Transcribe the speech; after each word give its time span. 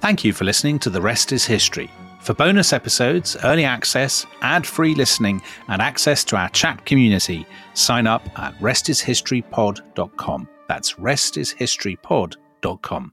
Thank 0.00 0.24
you 0.24 0.32
for 0.32 0.44
listening 0.44 0.78
to 0.80 0.90
The 0.90 1.00
Rest 1.00 1.32
is 1.32 1.44
History. 1.44 1.90
For 2.20 2.32
bonus 2.32 2.72
episodes, 2.72 3.36
early 3.42 3.64
access, 3.64 4.24
ad 4.42 4.64
free 4.66 4.94
listening, 4.94 5.42
and 5.66 5.82
access 5.82 6.22
to 6.24 6.36
our 6.36 6.48
chat 6.50 6.86
community, 6.86 7.44
sign 7.74 8.06
up 8.06 8.22
at 8.38 8.56
restishistorypod.com. 8.58 10.48
That's 10.68 10.92
restishistorypod.com. 10.94 13.12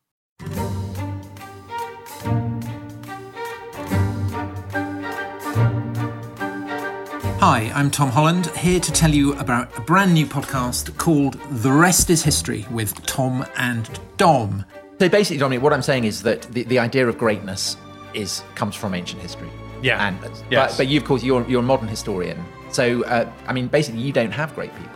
Hi, 7.39 7.71
I'm 7.75 7.91
Tom 7.91 8.09
Holland, 8.09 8.47
here 8.57 8.79
to 8.79 8.91
tell 8.91 9.11
you 9.11 9.37
about 9.39 9.77
a 9.77 9.81
brand 9.81 10.13
new 10.13 10.25
podcast 10.25 10.97
called 10.97 11.39
The 11.51 11.71
Rest 11.71 12.09
is 12.09 12.23
History 12.23 12.65
with 12.71 13.05
Tom 13.05 13.45
and 13.57 13.87
Dom. 14.17 14.65
So 14.99 15.09
basically, 15.09 15.37
Dominic, 15.37 15.61
what 15.61 15.73
I'm 15.73 15.81
saying 15.81 16.05
is 16.05 16.23
that 16.23 16.43
the, 16.43 16.63
the 16.63 16.79
idea 16.79 17.07
of 17.07 17.17
greatness 17.17 17.75
is 18.13 18.43
comes 18.55 18.75
from 18.75 18.93
ancient 18.93 19.21
history. 19.21 19.49
Yeah. 19.81 20.07
And 20.07 20.17
Yes. 20.49 20.71
but, 20.71 20.77
but 20.77 20.87
you, 20.87 20.99
of 20.99 21.05
course, 21.05 21.23
you're 21.23 21.45
you're 21.49 21.59
a 21.59 21.63
modern 21.63 21.87
historian. 21.87 22.43
So 22.69 23.03
uh, 23.05 23.29
I 23.47 23.53
mean, 23.53 23.67
basically, 23.67 24.01
you 24.01 24.13
don't 24.13 24.31
have 24.31 24.55
great 24.55 24.73
people. 24.75 24.91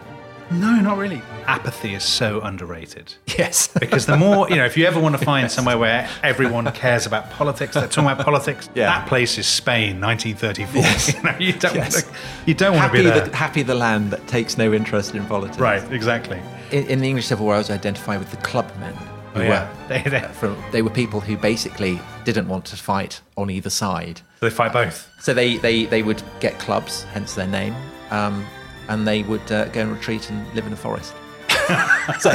No, 0.52 0.72
not 0.82 0.98
really. 0.98 1.22
Apathy 1.46 1.94
is 1.94 2.04
so 2.04 2.42
underrated. 2.42 3.14
Yes. 3.38 3.68
Because 3.80 4.08
the 4.08 4.18
more, 4.18 4.50
you 4.50 4.56
know, 4.56 4.66
if 4.66 4.76
you 4.78 4.86
ever 4.88 5.00
want 5.00 5.16
to 5.20 5.24
find 5.34 5.52
somewhere 5.52 5.78
where 5.78 6.10
everyone 6.24 6.66
cares 6.72 7.06
about 7.06 7.30
politics, 7.30 7.76
they're 7.76 7.88
talking 7.88 8.10
about 8.10 8.26
politics, 8.26 8.68
Yeah. 8.74 8.86
that 8.88 9.08
place 9.08 9.38
is 9.38 9.46
Spain, 9.46 10.02
1934. 10.02 10.82
Yes. 10.82 11.14
You, 11.16 11.22
know, 11.24 11.36
you 11.40 11.54
don't 11.54 11.76
Yes. 11.76 11.94
want 11.94 12.06
to, 12.06 12.12
you 12.48 12.54
don't 12.56 12.76
want 12.76 12.92
to 12.92 12.98
be 12.98 13.04
there. 13.04 13.28
the 13.28 13.36
happy 13.36 13.62
the 13.62 13.76
land 13.76 14.10
that 14.12 14.26
takes 14.28 14.58
no 14.58 14.74
interest 14.74 15.14
in 15.14 15.24
politics. 15.26 15.60
right, 15.60 15.84
exactly. 15.92 16.40
In, 16.72 16.84
in 16.88 17.00
the 17.02 17.08
English 17.08 17.28
Civil 17.28 17.46
War, 17.46 17.54
I 17.56 17.58
was 17.60 17.70
identified 17.70 18.18
with 18.18 18.32
the 18.32 18.38
clubmen. 18.38 18.96
Who 19.34 19.42
Oh, 19.42 19.44
yeah. 19.44 19.70
were, 19.72 19.88
They- 20.04 20.10
they- 20.10 20.18
uh, 20.24 20.28
from, 20.30 20.58
they 20.72 20.82
were 20.82 20.90
people 20.90 21.20
who 21.20 21.38
basically 21.38 22.00
didn't 22.26 22.48
want 22.48 22.66
to 22.66 22.76
fight 22.76 23.22
on 23.38 23.50
either 23.50 23.70
side. 23.70 24.22
They 24.40 24.50
fight 24.50 24.74
both. 24.74 25.10
So 25.22 25.34
they, 25.34 25.58
they, 25.58 25.86
they 25.86 26.02
would 26.04 26.22
get 26.40 26.58
clubs, 26.60 27.04
hence 27.14 27.36
their 27.36 27.48
name, 27.48 27.76
um, 28.12 28.46
and 28.88 29.08
they 29.08 29.24
would 29.24 29.52
uh, 29.52 29.66
go 29.70 29.82
and 29.82 29.92
retreat 29.92 30.30
and 30.30 30.52
live 30.56 30.66
in 30.66 30.74
a 30.74 30.78
forest. 30.78 31.14
so, 32.20 32.32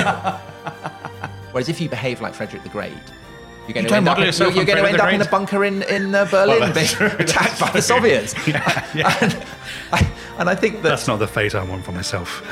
whereas 1.52 1.68
if 1.68 1.80
you 1.80 1.88
behave 1.88 2.20
like 2.20 2.34
Frederick 2.34 2.62
the 2.62 2.68
Great, 2.68 2.92
you're 3.66 3.72
going 3.74 3.84
You 3.84 3.90
to 3.90 3.96
end 3.96 4.08
up, 4.08 4.18
in, 4.18 4.24
yourself 4.24 4.55
you're 4.55 4.64
going 4.66 4.83
to 4.83 4.88
end 4.88 5.00
up 5.00 5.12
in 5.12 5.22
a 5.22 5.24
bunker 5.28 5.64
in, 5.64 5.83
in 5.84 6.14
uh, 6.14 6.27
Berlin 6.27 6.61
Well, 6.61 6.74
being 6.74 6.86
true, 6.86 7.06
attacked 7.18 7.58
by 7.58 7.70
the. 7.70 7.80
Soviets. 7.80 8.34
Yeah, 8.46 8.86
yeah. 8.94 9.16
And, 9.22 9.46
I, 9.92 10.11
and 10.38 10.50
I 10.50 10.55
think 10.55 10.77
that 10.83 10.90
That's 10.90 11.06
not 11.08 11.18
the 11.18 11.27
fate 11.27 11.55
I 11.55 11.64
want 11.64 11.84
for 11.84 11.92
myself. 11.92 12.42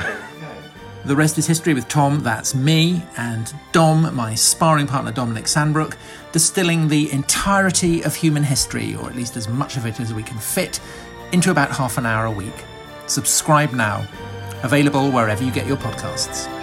The 1.05 1.17
Rest 1.17 1.37
is 1.37 1.45
History 1.45 1.73
with 1.73 1.89
Tom, 1.89 2.21
that's 2.21 2.55
me, 2.55 3.03
and 3.17 3.53
Dom, 3.73 4.15
my 4.15 4.35
sparring 4.35 4.87
partner 4.87 5.11
Dominic 5.11 5.45
Sandbrook, 5.45 5.97
distilling 6.31 6.87
the 6.87 7.11
entirety 7.11 8.03
of 8.03 8.15
human 8.15 8.41
history, 8.41 8.95
or 8.95 9.09
at 9.09 9.15
least 9.15 9.35
as 9.35 9.49
much 9.49 9.75
of 9.75 9.85
it 9.85 9.99
as 9.99 10.13
we 10.13 10.23
can 10.23 10.37
fit, 10.37 10.79
into 11.33 11.51
about 11.51 11.71
half 11.71 11.97
an 11.97 12.05
hour 12.05 12.23
a 12.27 12.31
week. 12.31 12.55
Subscribe 13.07 13.73
now. 13.73 14.07
Available 14.63 15.11
wherever 15.11 15.43
you 15.43 15.51
get 15.51 15.67
your 15.67 15.75
podcasts. 15.75 16.62